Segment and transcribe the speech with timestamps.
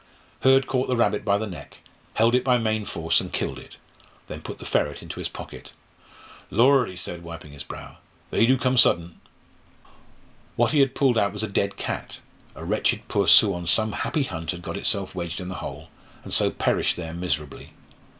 [0.39, 1.81] Hurd caught the rabbit by the neck,
[2.15, 3.77] held it by main force, and killed it;
[4.25, 5.73] then put the ferret into his pocket.
[6.49, 7.97] "Lord!" he said, wiping his brow,
[8.31, 9.15] "they do come suddent."
[10.55, 12.17] What he had pulled out was a dead cat;
[12.55, 15.89] a wretched puss, who on some happy hunt had got itself wedged in the hole,
[16.23, 17.73] and so perished there miserably.